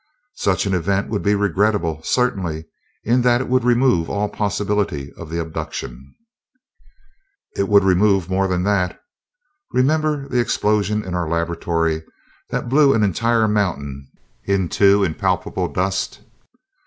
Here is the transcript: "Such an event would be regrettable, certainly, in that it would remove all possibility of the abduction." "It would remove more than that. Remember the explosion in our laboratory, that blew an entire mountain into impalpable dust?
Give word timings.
"Such 0.37 0.65
an 0.65 0.73
event 0.73 1.09
would 1.09 1.21
be 1.21 1.35
regrettable, 1.35 2.01
certainly, 2.01 2.65
in 3.03 3.21
that 3.21 3.39
it 3.39 3.47
would 3.47 3.63
remove 3.63 4.09
all 4.09 4.29
possibility 4.29 5.13
of 5.13 5.29
the 5.29 5.39
abduction." 5.39 6.15
"It 7.55 7.67
would 7.69 7.83
remove 7.83 8.27
more 8.27 8.47
than 8.47 8.63
that. 8.63 8.99
Remember 9.71 10.27
the 10.27 10.39
explosion 10.39 11.05
in 11.05 11.13
our 11.13 11.29
laboratory, 11.29 12.03
that 12.49 12.67
blew 12.67 12.95
an 12.95 13.03
entire 13.03 13.47
mountain 13.47 14.09
into 14.43 15.03
impalpable 15.03 15.67
dust? 15.71 16.21